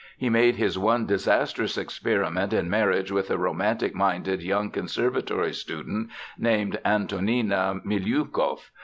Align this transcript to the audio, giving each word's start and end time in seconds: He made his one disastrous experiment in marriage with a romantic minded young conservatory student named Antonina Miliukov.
He 0.17 0.29
made 0.31 0.55
his 0.55 0.79
one 0.79 1.05
disastrous 1.05 1.77
experiment 1.77 2.53
in 2.53 2.71
marriage 2.71 3.11
with 3.11 3.29
a 3.29 3.37
romantic 3.37 3.93
minded 3.93 4.41
young 4.41 4.71
conservatory 4.71 5.53
student 5.53 6.09
named 6.39 6.79
Antonina 6.83 7.79
Miliukov. 7.85 8.71